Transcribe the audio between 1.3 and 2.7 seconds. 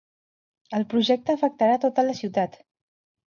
afectarà tota la ciutat.